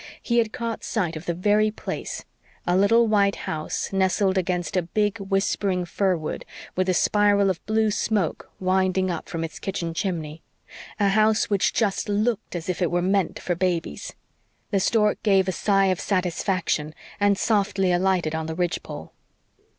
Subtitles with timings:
[0.19, 2.25] He had caught sight of the very place
[2.65, 6.43] a little white house nestled against a big, whispering firwood,
[6.75, 10.41] with a spiral of blue smoke winding up from its kitchen chimney
[10.99, 14.13] a house which just looked as if it were meant for babies.
[14.71, 19.13] The stork gave a sigh of satisfaction, and softly alighted on the ridge pole.